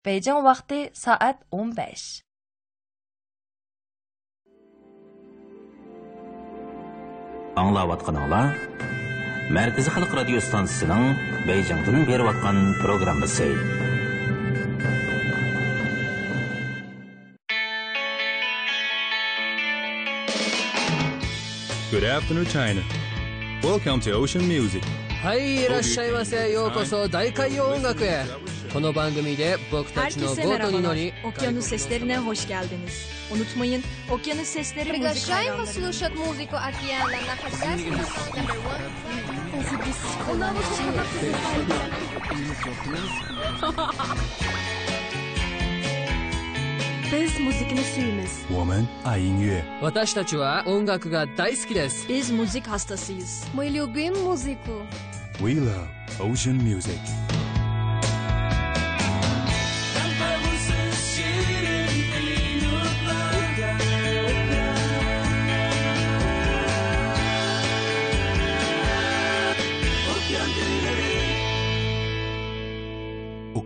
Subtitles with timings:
[0.00, 2.22] Beijing vaqti soat 15.
[7.60, 8.54] Аңлаватқаныңлар
[9.52, 11.04] Мәркізі халық радио станциясының
[11.44, 13.50] Бейжіңден беріп атқан программасы.
[21.92, 22.80] Good afternoon, China.
[23.60, 24.82] Welcome to Ocean Music.
[25.22, 28.24] はいいらっしゃいませようこそ大海洋音楽へ
[28.73, 30.95] この番組で僕たちのボ Herkese ートに乗 merhabalar.
[30.95, 33.07] り Okyanus seslerine hoş geldiniz.
[33.31, 35.57] Unutmayın, Okyanus sesleri müzik Приглашаем hayranları.
[35.57, 37.97] вас слушать музыку океана, находясь на
[38.41, 38.83] number one.
[47.11, 48.31] Biz müzikini suyumuz.
[48.51, 53.45] 我们爱音乐，私たちは音楽が大好きです Biz müzik hastasıyız.
[53.53, 54.85] Мы любим музыку.
[55.39, 55.87] We love
[56.19, 56.99] Ocean Music.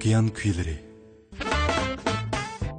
[0.03, 0.75] Океан күйләре.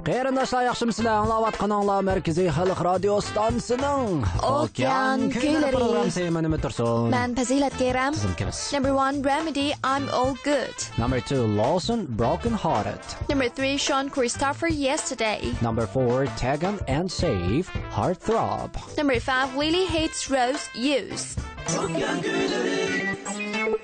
[0.01, 1.13] Qarindoshlar yaxshimisizlar?
[1.21, 5.75] Anglayotganinglar Markaziy Xalq radio stansiyaning Okean kuylari.
[5.75, 7.09] programmasi meni tursin.
[7.13, 8.13] Man Fazilat Geram.
[8.13, 8.73] Tizimkimiz.
[8.73, 10.73] Number one, Remedy, I'm All Good.
[10.97, 12.99] Number 2 Lawson Broken Hearted.
[13.29, 15.53] Number three, Sean Christopher, Yesterday.
[15.61, 18.69] Number 4 Tagan and Save Heartthrob.
[18.97, 21.35] Number five, Willie Hates Rose, Use.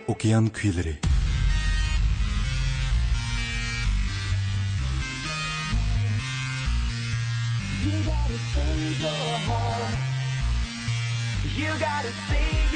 [0.07, 0.49] Океан
[8.54, 9.10] your
[9.48, 9.98] heart.
[11.56, 12.71] You gotta see.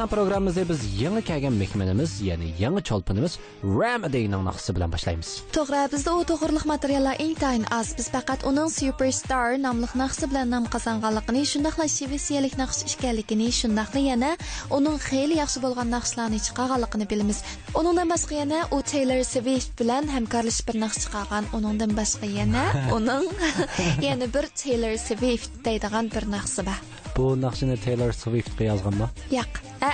[0.00, 5.28] Bo'lsan programmamizda biz yangi kelgan mehmonimiz, ya'ni yangi cholpinimiz Ramadening naqsi bilan boshlaymiz.
[5.56, 7.92] To'g'ri, bizda u to'g'riliq materiallar intayin az.
[7.98, 14.30] Biz faqat uning Superstar nomli naqsi bilan nom qozonganligini, shundaqla shivesiyalik naqsh ekanligini, shundaqla yana
[14.76, 17.38] uning xeyli yaxshi bo'lgan naqshlarni chiqarganligini bilamiz.
[17.80, 21.44] Uningdan boshqa yana u Taylor Swift bilan hamkorlashib bir naqsh chiqargan.
[21.58, 22.64] Uningdan boshqa yana
[22.96, 23.28] uning
[24.08, 26.80] yana bir Taylor Swift deydigan bir naqsi bor.
[27.16, 29.06] Bu naqshini Taylor Swiftga yozganmi?
[29.38, 29.52] Yo'q.
[29.80, 29.90] A.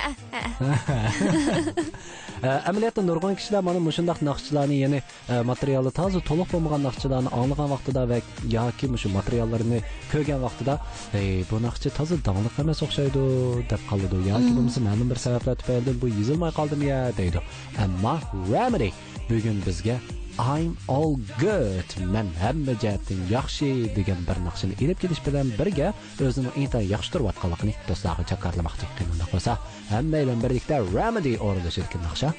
[2.43, 4.99] amaliyotda nurg'un kishilar mana mushundaq naqshlarni ya'ni
[5.33, 8.19] e, materiali toza to'liq bo'lmagan naqshlarni anglagan vaqtida va
[8.55, 9.79] yoki shu materiallarni
[10.11, 10.77] ko'rgan vaqtida
[11.21, 13.23] ey bu naqshi toza donliq emas o'xshaydi
[13.71, 17.43] deb qoladi yoki bo'lmasa ma'lum bir sabablar tufayli bu yozilmay qoldimi ya deydi
[17.87, 18.15] ammo
[18.53, 18.93] remedy
[19.29, 19.97] bugun bizga
[20.39, 21.89] I'm all good.
[22.13, 25.89] Men hamma jihatdan yaxshi degan bir naqshini ilib kelish bilan birga
[26.27, 29.57] o'zini intayin yaxshi turayotganligini do'stlarga chakarlamoqchi qilmoqda bo'lsa
[29.93, 32.31] hamma bilan birlikda remedy o'rinlashayotgan naqsha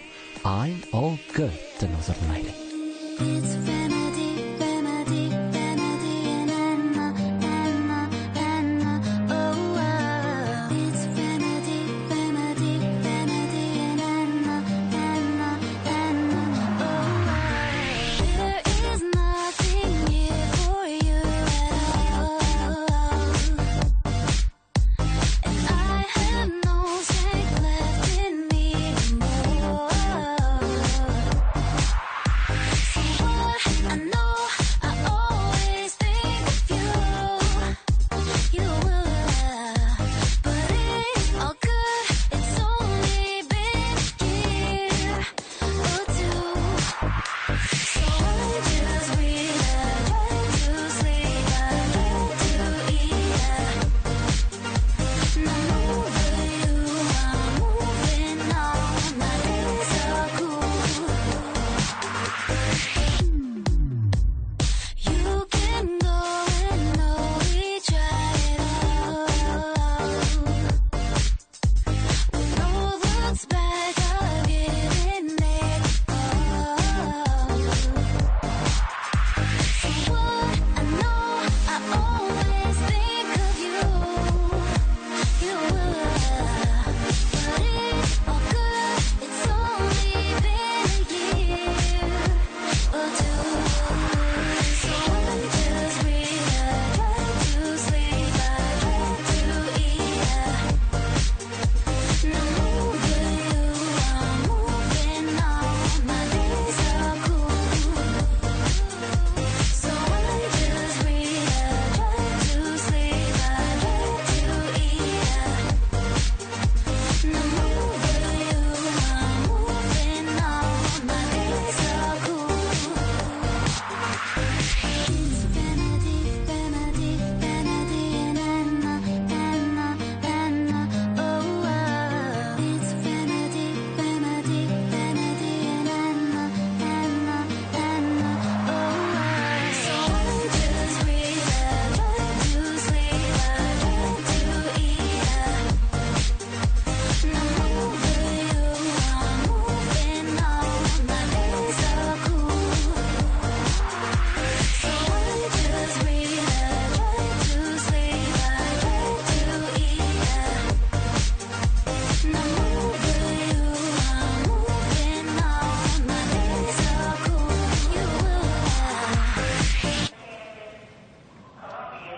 [0.44, 2.67] I'm all good deb nazarlanaylik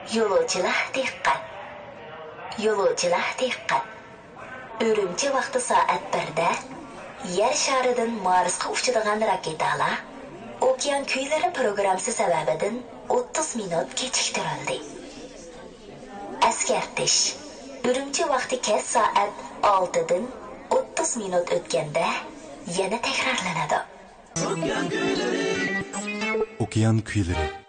[0.09, 1.43] Yo'lovchilar diqqat.
[2.59, 3.85] Yo'lovchilar diqqat.
[4.81, 6.49] Үрімчі vaqti soat 1da
[7.37, 10.01] Yer sharidan Marsga uchadigan raketalar
[10.61, 14.81] okean kuylari programmasi sababidan 30 minut kechiktirildi.
[16.49, 17.21] Askartish.
[17.85, 20.27] Үрімчі vaqti kech soat 6dan
[20.71, 22.09] 30 minut o'tganda
[22.81, 23.79] yana takrorlanadi.
[26.59, 27.60] Okean kuylari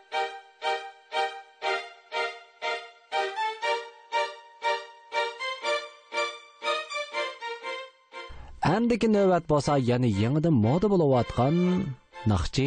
[8.82, 11.58] Әндікі нөвәт болса, яны еңіді moda bo'layotgan
[12.32, 12.64] нақчы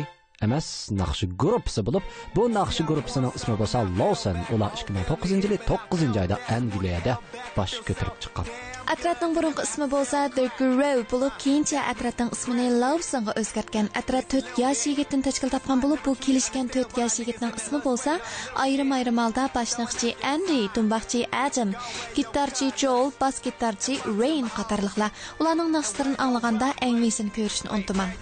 [0.47, 0.69] emas
[0.99, 2.07] naqshi gruppasi bo'lib
[2.37, 7.19] bu naqshi gruppasining ismi bo'lsa lawson ular 2009 yili 9 oyda angliyada
[7.59, 8.55] bosh ko'tarib chiqqan.
[8.85, 13.89] Atratning burungi ismi bo'lsa The Grove bo'lib, keyincha Atratning ismini Lawsonga o'zgartgan.
[14.01, 18.19] Atrat 4 yosh yigitni tashkil topgan bo'lib, bu kelishgan 4 yosh yigitning ismi bo'lsa,
[18.67, 21.73] ayrim-ayrim holda boshliqchi Andy, tumboqchi Adam,
[22.19, 25.17] gitarchi Joel, bas gitarchi Rain qatorliqlar.
[25.41, 28.13] Ularning naqshlarini anglaganda anglisini ko'rishni unutmang.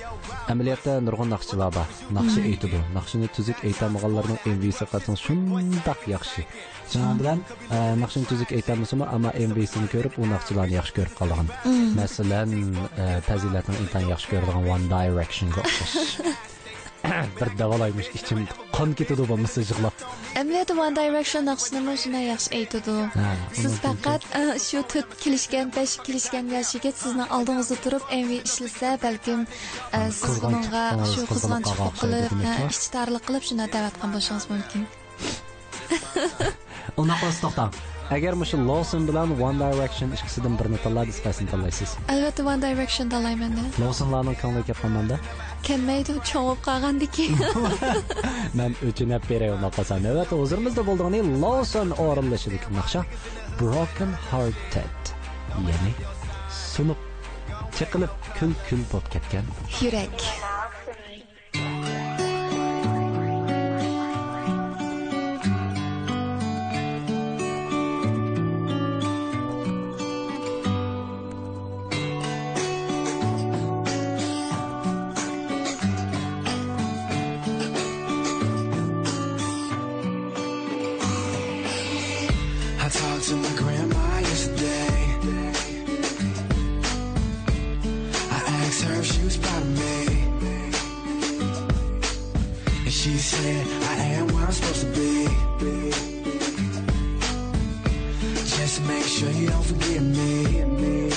[0.53, 1.87] amaliyotda nurg'un naqshchilar bor
[2.19, 6.43] naqshi aytidi naqshini tuzuk aytamaganlarning MVsi qatsan shundoq yaxshi
[6.93, 7.39] shuning bilan
[7.75, 11.47] e, naqshini tuzuk aytolmasimi ammo MVsini ko'rib u naqshchilarni yaxshi ko'rib qolgan
[11.97, 12.51] masalan
[13.03, 15.95] e, fazilatni intan yaxshi ko'radigan One Directionga o'xshash.
[17.39, 18.41] Bir davolaymish ichim
[18.77, 19.95] qon ketadi bo'lmasa yig'lab.
[20.41, 22.97] Amaliyotda One Direction naqshini shuna yaxshi aytadi.
[23.61, 28.31] Siz uni faqat e, shu to'rt kelishgan, besh kelishgan yosh yigit sizni oldingizda turib MV
[28.49, 29.47] ishlasa, balkim
[29.99, 30.85] e, siz bunga
[31.15, 32.37] shu qizg'anchiq qilib
[32.75, 34.83] ichtarlik qilib shuni da'vatgan bo'lishingiz mumkin.
[37.03, 37.71] unaqa to'xtam
[38.17, 43.53] agar mushu Lawson bilan One Direction ikkisidan birini tanlay desasini tanlaysiz Albatta One Direction tanlayman.
[43.83, 45.17] Lawsonlarning ko'ngliga kelib qolmanda
[45.67, 47.25] Kelmaydi, cho'ngib qolgandiki.
[48.59, 53.01] man o'chinib beray unaqasa navbatda huzurimizda bo'ldig'ini Lawson o'rinlashidagi naqsha
[53.61, 55.13] Broken Hearted
[55.69, 55.93] ya'ni
[56.73, 57.01] sunib
[57.77, 59.47] chiqilib kul kul bo'lib ketgan
[59.83, 60.17] Yurak.
[99.07, 101.09] Sure you don't forget me.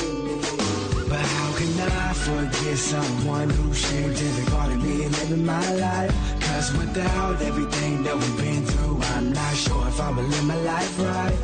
[1.10, 5.74] But how can I forget someone who shared every part of me and living my
[5.76, 6.14] life?
[6.42, 10.60] Cause without everything that we've been through, I'm not sure if I will live my
[10.74, 11.38] life right.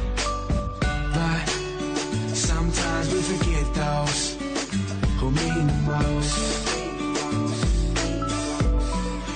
[1.13, 1.47] But
[2.35, 4.37] sometimes we forget those
[5.19, 6.67] who mean the most.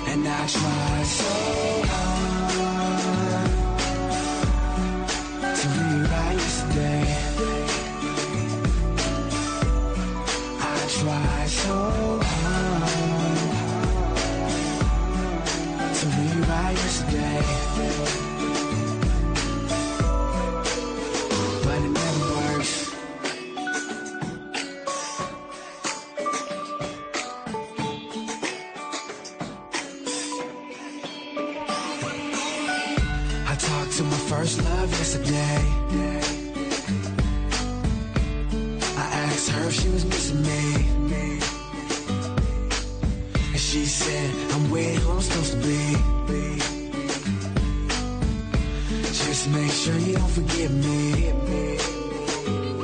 [0.07, 2.34] And I try so hard
[33.91, 35.59] to my first love yesterday.
[38.97, 40.85] I asked her if she was missing me.
[43.51, 46.05] And she said, I'm with who I'm supposed to be.
[49.13, 51.31] Just make sure you don't forget me.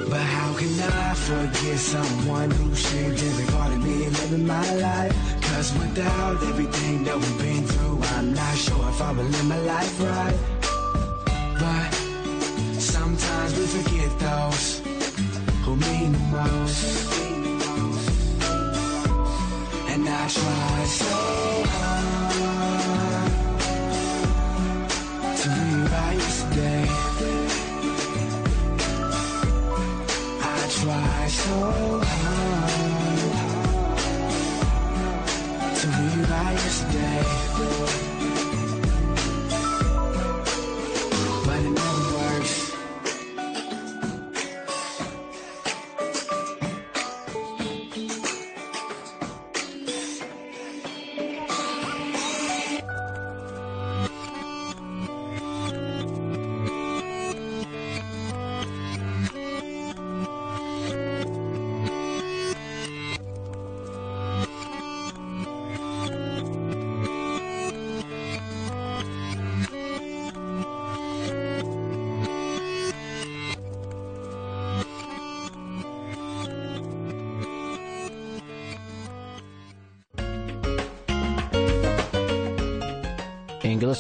[0.09, 4.75] But how can I forget someone who shared every part of me and living my
[4.75, 5.15] life?
[5.41, 9.59] Cause without everything that we've been through, I'm not sure if I will live my
[9.59, 10.50] life right.
[14.21, 14.81] Those
[15.63, 16.83] who mean the most.
[19.89, 21.15] And I try so
[21.73, 22.11] hard
[25.39, 26.85] to rewrite yesterday.
[30.41, 31.57] I try so
[32.11, 32.81] hard
[35.79, 38.10] to rewrite yesterday.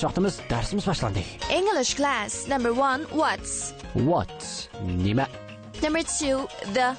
[0.01, 2.47] Ingliz vaqtimiz darsimiz boshlandi English class.
[2.47, 3.73] Number one, what's.
[3.93, 5.27] what nima
[5.83, 6.95] Number two, the.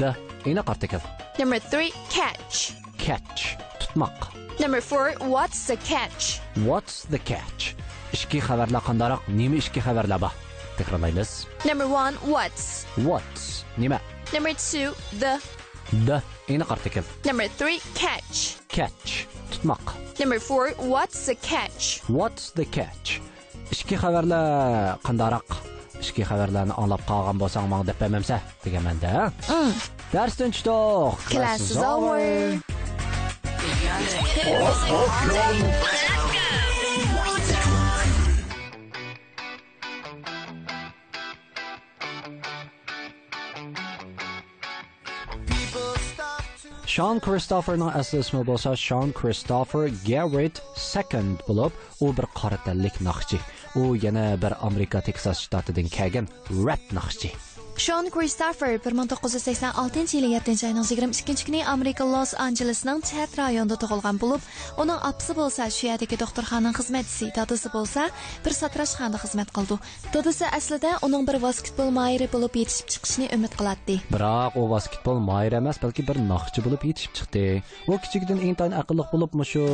[0.00, 1.00] the aniq artikel
[1.38, 2.72] Number three, catch.
[2.98, 6.40] catch tutmoq Number four, what's the catch?
[6.64, 7.74] what's the catch
[8.12, 10.32] ishki xabarlar qandaroq nima ishki xabarlar bor
[10.78, 12.84] takrorlaymiz Number one, what's.
[13.08, 14.00] what's nima
[14.32, 15.40] Number two, the.
[16.06, 18.56] the aniq artikel Number three, catch.
[18.68, 22.00] catch tutmoq Number four, what's the catch?
[22.06, 23.18] What's the catch?
[23.74, 25.56] Ішкі хабарлар қандарақ.
[25.98, 29.32] Ішкі хабарларны аңлап қалған болсаң, маң деп бәмемсе деген мәнді.
[30.12, 31.26] Дәрістен түштік.
[31.26, 32.22] Class is over.
[46.92, 53.38] Sean Christopherning asli ismi bo'lsa Sean Christopher Garrett Second bo'lib, u bir qora tanlik naqchi.
[53.80, 57.32] U yana bir Amerika Texas shtatidan kelgan rap naqchi.
[57.76, 64.44] Sean Christopher 1986 yili 7 oyning 22 kuni Amerika Los Anjelesning Chet rayonida tug'ilgan bo'lib,
[64.82, 68.06] uning apsi bo'lsa shu yerdagi doktorxonaning xizmatchisi, dadasi bo'lsa
[68.44, 69.80] bir satrashxonada xizmat qildi.
[70.14, 73.98] Dadasi aslida uning bir basketbol mayri bo'lib yetishib chiqishini umid qiladi.
[74.14, 77.44] Biroq u basketbol mayri emas, balki bir noxchi bo'lib yetishib chiqdi.
[77.88, 79.66] U kichikdan intayin aqlli bo'lib, mushu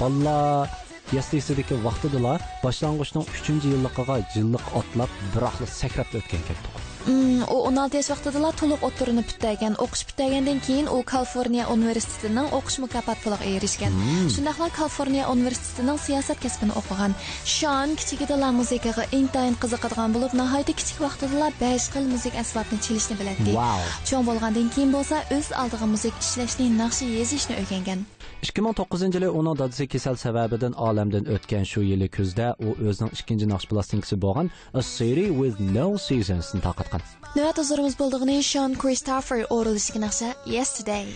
[0.00, 6.84] bolalar yaslisidagi vaqtidala boshlang'ichning 3-yilligiga jilliq otlab, biroqli sakrab o'tgan ketdi.
[7.04, 12.78] Hmm, u 16 yosh vaqtida to'liq o'tirini bittagan, o'qish bittagandan keyin u Kaliforniya universitetining o'qish
[12.84, 13.98] mukofot puliga erishgan.
[14.34, 17.16] Shundaqla Kaliforniya universitetining siyosat kasbini o'qigan.
[17.56, 23.58] Sean kichigidala muzikaga intayin qiziqadigan bo'lib, nihoyatda kichik vaqtida 5 xil muzik asbobini chelishni biladi.
[24.08, 28.08] Cho'ng bo'lgandan keyin bo'lsa, o'z oldiga muzik ishlashni, naqshi yezishni o'rgangan.
[28.44, 33.68] 2009 yili uning dadasi kasal sababidan olamdan o'tgan shu yili kuzda u o'zining ikkinchi naqsh
[33.70, 37.02] plastinkasi bo'lgan A City with No Seasons ni tarqatgan.
[37.36, 41.06] Navbat huzurimiz bo'ldig'ini Sean Christopher o'rilishga naqsha Yesterday.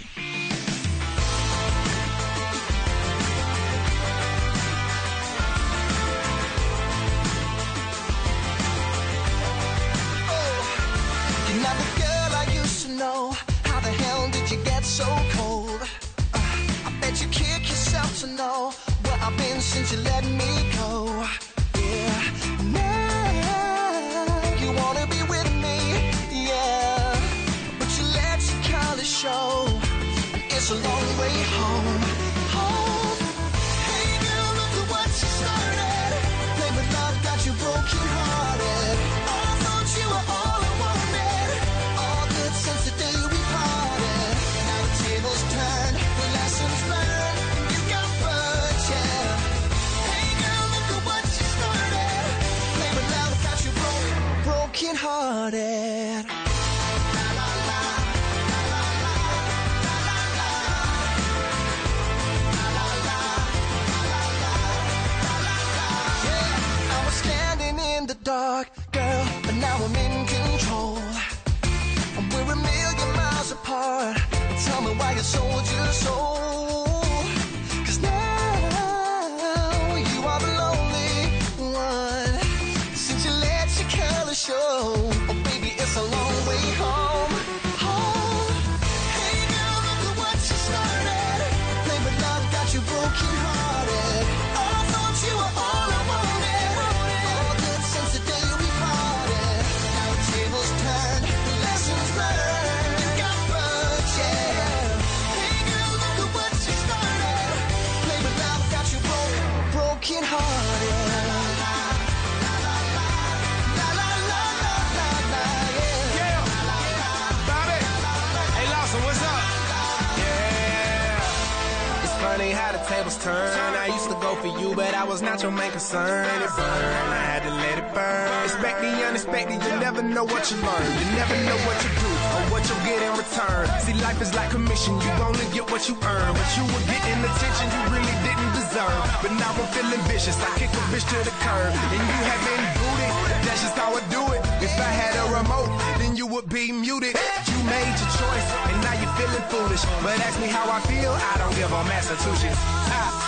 [124.61, 126.27] You, but I was not your main concern.
[126.43, 128.45] It burned, I had to let it burn.
[128.45, 130.89] Expect the unexpected, you never know what you learn.
[130.99, 133.65] You never know what you do or what you'll get in return.
[133.81, 136.31] See, life is like commission, you only get what you earn.
[136.35, 139.03] But you were getting attention you really didn't deserve.
[139.23, 141.73] But now I'm feeling vicious, I kick a bitch to the curb.
[141.73, 143.13] And you have been booted,
[143.47, 144.41] that's just how I do it.
[144.65, 145.71] If I had a remote,
[146.03, 147.15] then you would be muted.
[147.47, 149.83] You made your choice, and now you're feeling foolish.
[150.03, 152.59] But ask me how I feel, I don't give a Massachusetts.
[152.91, 153.28] Ah.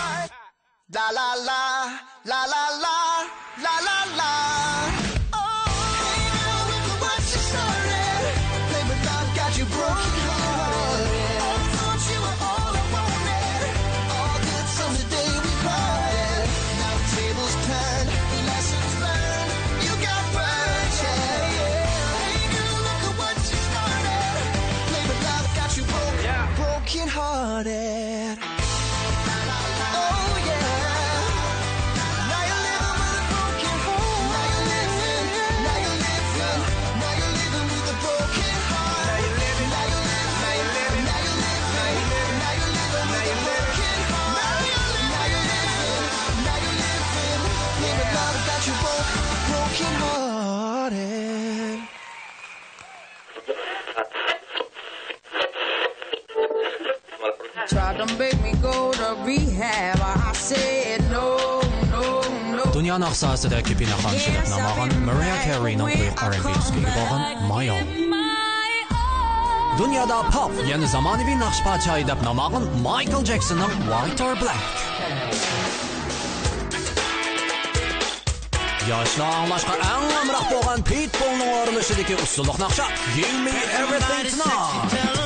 [0.91, 3.23] 啦啦啦，啦啦啦，
[3.63, 5.10] 啦啦啦。
[62.73, 67.87] Dünyanın aqsası da kipinə xan şidib namağın Mariah Carey-nin böyük R&B üstüge boğan My Own.
[69.79, 74.63] Dünyada pop, yəni zamanəvi naxş parçayı edib namağın Michael Jackson'ın White or Black.
[78.89, 85.21] Yaşlı anlaşqa ən amraq boğan Pitbull-nun oruluşudakı usulluq naxşa Give me everything tonight.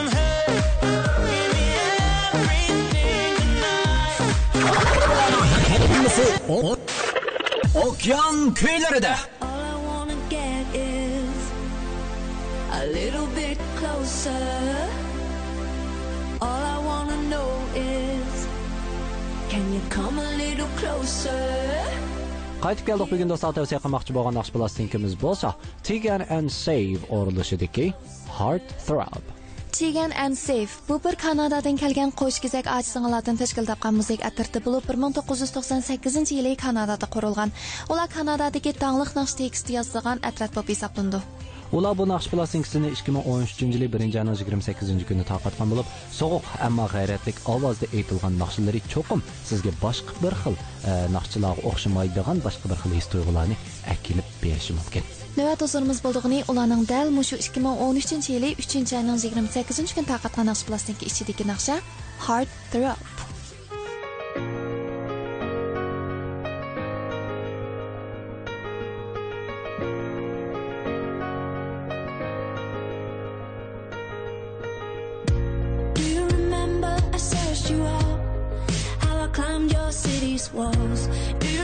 [5.69, 6.25] Hepimizi
[7.75, 11.51] Okyan kuylarida All I wanna get is
[12.71, 14.87] a little bit closer.
[16.41, 18.47] All I wanna know is
[19.49, 21.83] can you come a little closer?
[22.63, 25.51] Qaytib keldik bugun do'stlar tavsiya qilmoqchi bo'lgan naqsh plastinkamiz bo'lsa
[25.83, 27.91] Tigan and Save o'rinlashidagi
[28.37, 29.23] Heart Throb.
[29.75, 34.85] Chigan and Safe bu bir Kanadadan kelgan qo'shgizak aç singillardan tashkil topgan muzik atirti bo'lib
[34.91, 37.51] 1998 yili Kanadada qurilgan.
[37.91, 41.19] Ular Kanadadagi tangliq naqsh teksti yozilgan atrat bo'lib hisoblandi.
[41.77, 47.43] Ular bu naqsh plastinkasini 2013 yili 1 yanvar 28 kuni tarqatgan bo'lib, sovuq ammo g'ayratlik
[47.55, 53.07] ovozda aytilgan naqshlari cho'qim sizga boshqa bir xil naqshlarga naqshchilarga o'xshamaydigan boshqa bir xil his
[53.13, 53.55] tuyg'ularni
[53.97, 55.24] akilib berishi mumkin.
[55.35, 61.03] Növət huzurumuz bo'ldig'ini ularning dal mushu 2013 yili 3 ayning 28 kun tarqatgan naqsh plastinka
[61.11, 61.81] ichidagi naqsha
[62.27, 63.15] Heart Throb.
[81.39, 81.54] Do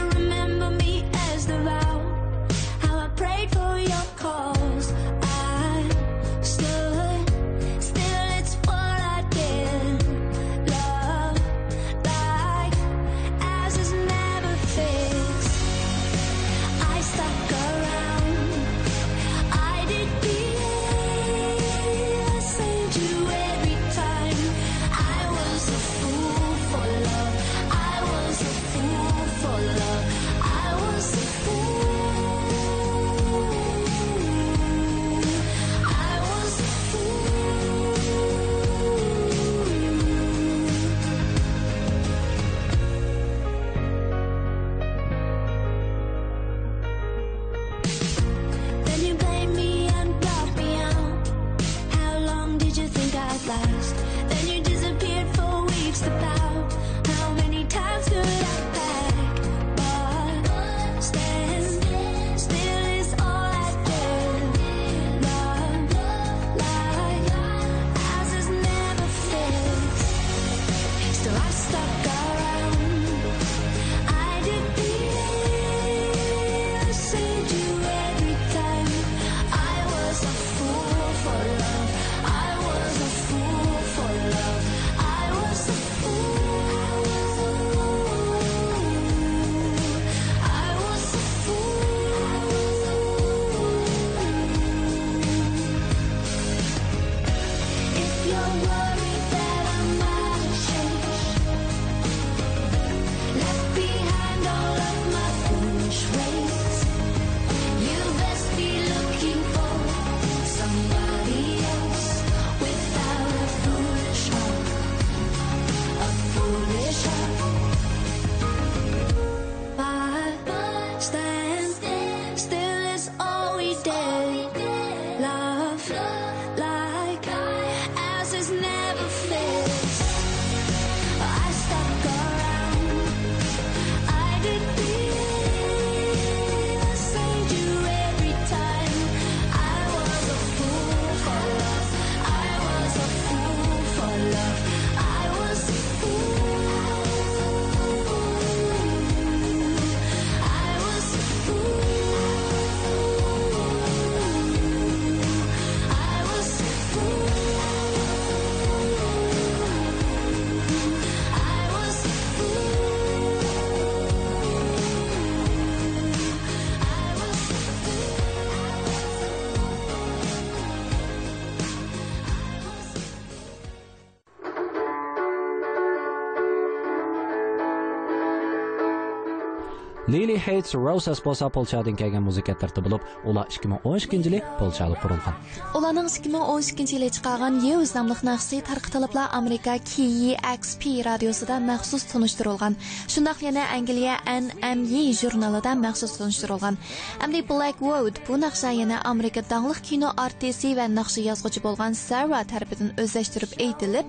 [180.12, 185.36] Lily Hates Roses bo'lsa Polshadan kelgan muzika tartibi bo'lib, ular 2012 yili Polshada qurilgan.
[185.78, 192.76] Ularning 2012 yili chiqargan Yews nomli naqsi tarqitilibla Amerika KXP radiosida maxsus tunishtirilgan.
[193.14, 196.76] Shundaq yana Angliya NME jurnalida maxsus tunishtirilgan.
[197.24, 202.92] Amdi Blackwood bu naqsha yana Amerika danglik kino artisti va naqshi yozuvchi bo'lgan Sarah tarafidan
[203.04, 204.06] o'zlashtirib aytilib,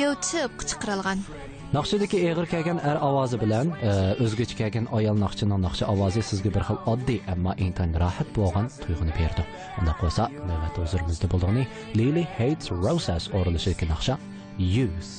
[0.00, 1.22] YouTube chiqarilgan.
[1.76, 3.90] Naqshidagi eg'ir kelgan er ovozi bilan e,
[4.24, 9.12] o'zgacha kelgan ayol naqshining naqshi ovozi sizga bir xil oddiy, ammo intan rohat bo'lgan tuyg'uni
[9.18, 9.44] berdi.
[9.82, 11.66] Unda qo'sa, navbat bo'lgani
[11.98, 14.16] Lily Hates Roses o'rilishidagi naqsha
[14.56, 15.12] Youth.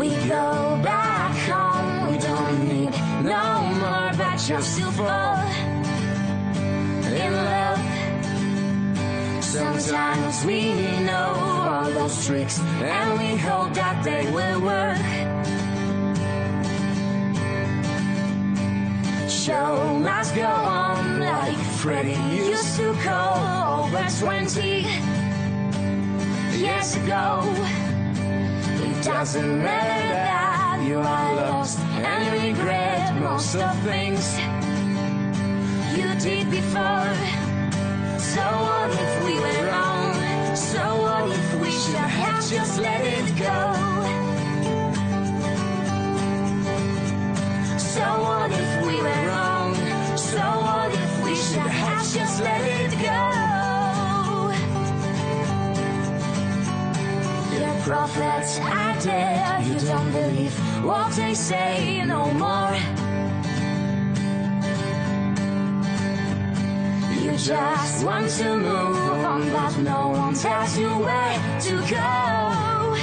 [0.00, 0.46] We go
[0.88, 1.36] back
[2.08, 2.92] we don't need
[3.32, 3.46] no
[3.80, 5.75] more, but you're still fall
[9.56, 14.98] Sometimes we know all those tricks, and we hope that they will work.
[19.30, 24.84] Show must go on like Freddie used to call over 20
[26.58, 27.40] years ago.
[28.84, 34.38] It doesn't matter that you are lost and you regret most of things
[35.96, 37.45] you did before.
[38.46, 40.14] So what if we were wrong?
[40.54, 43.60] So what if we should have just let it go?
[47.76, 49.74] So what if we were wrong?
[50.16, 53.22] So what if we should have just let it go?
[57.58, 60.54] The prophets are dead, you don't believe
[60.84, 63.25] what they say no more.
[67.36, 72.96] Just want to move on, but no one tells you where to go.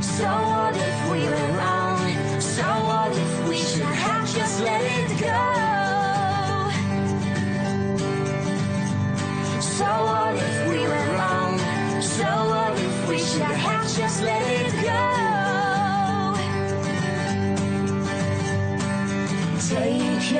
[0.00, 2.40] So what if we were wrong?
[2.40, 5.48] So what if we should have just let it go?
[9.60, 11.58] So what if we were wrong?
[12.00, 14.57] So what if we should have just let it go?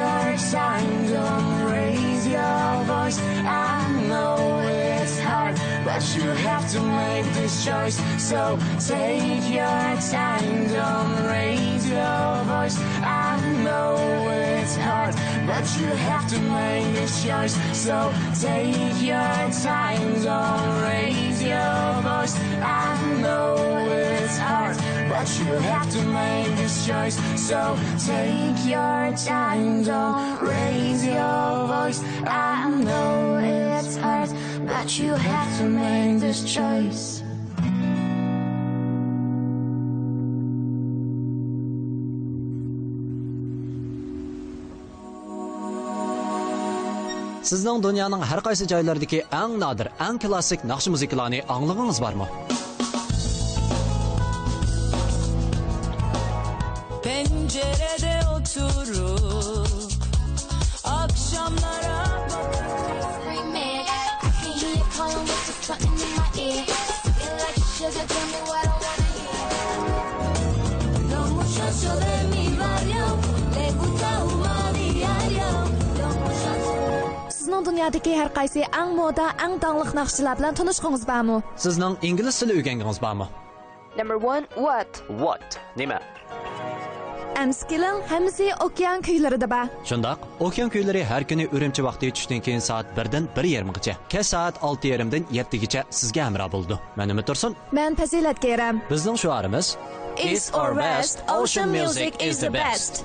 [0.08, 3.18] Your time, don't raise your voice.
[3.44, 7.96] I know it's hard, but you have to make this choice.
[8.18, 12.76] So take your time, don't raise your voice.
[13.02, 13.96] I know
[14.30, 15.14] it's hard,
[15.48, 17.56] but you have to make this choice.
[17.72, 22.34] So take your time, don't raise your voice.
[22.60, 23.56] I know
[23.90, 24.76] it's hard,
[25.08, 27.16] but you have to make this choice.
[27.48, 32.00] So take your time, don't raise your voice.
[32.26, 34.30] I know it's hard,
[34.66, 37.22] but you have to make this choice.
[47.48, 52.26] Sizning dunyoning har qaysi joylaridagi eng nodir, eng klassik naqsh musiqalarni anglagingiz bormi?
[57.04, 58.87] Pencerede oturup
[77.68, 81.36] dunyodagi har qaysi eng moda, eng dangliq naqshchilar bilan tanishqingiz bormi?
[81.64, 83.26] Sizning ingliz tili o'rgangingiz bormi?
[84.00, 84.90] Number one, what?
[85.24, 85.46] What?
[85.80, 85.98] Nima?
[87.42, 89.66] Amskiling hammasi okean kuylarida bor.
[89.90, 94.54] Shundoq, okean kuylari har kuni Urumchi vaqti tushdan keyin soat 1 dan 1:30gacha, kech soat
[94.70, 96.80] 6:30 dan 7gacha sizga hamroh bo'ldi.
[96.96, 97.56] Men nima tursin?
[97.72, 98.82] Men fazilat keram.
[98.90, 99.76] Bizning shuarimiz
[100.28, 103.04] East or West, ocean music is the best.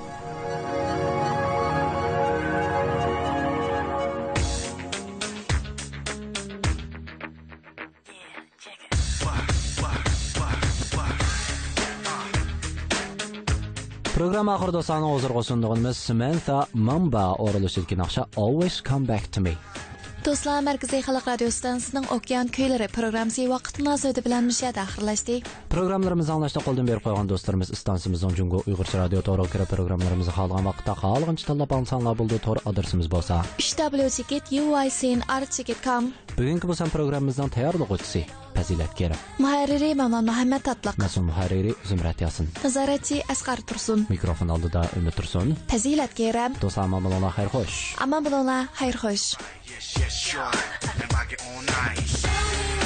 [14.14, 19.56] Программа ахыр досаны озырғы сұндығынымыз Samantha Mamba орылыш ақша Always Come Back To Me.
[20.24, 25.40] Dostlar markaziy Xalq Radio Stansiyasının Okean Köyləri proqramı vaxtın azıdı bilən müşahidə axırlaşdı.
[25.70, 30.94] Proqramlarımızı anlaşda qoldan verib qoyğan dostlarımız stansiyamızın Cungo Uyğurça Radio Toru kira proqramlarımızı xalqan vaxtda
[32.38, 33.44] tor adresimiz bolsa.
[38.56, 45.12] پەزیلەتکێرە Muharriri Maman Muhammed Atlaq Məsul Muharriri Zümrət Yasın Nazareti Əsqar Tursun Mikrofon aldıda Ümmü
[45.18, 49.22] Tursun Pəzilət Kerem Dost aman bulana xeyirxoş Aman bulana xeyirxoş
[49.74, 50.50] Yes yes sure.
[51.04, 52.83] If I get all night